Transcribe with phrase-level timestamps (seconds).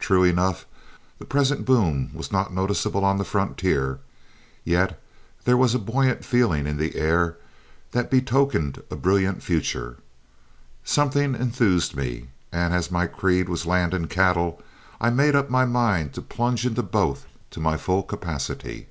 [0.00, 0.66] True enough,
[1.20, 4.00] the present boom was not noticeable on the frontier,
[4.64, 5.00] yet
[5.44, 7.36] there was a buoyant feeling in the air
[7.92, 9.98] that betokened a brilliant future.
[10.82, 14.60] Something enthused me, and as my creed was land and cattle,
[15.00, 18.88] I made up my mind to plunge into both to my full capacity.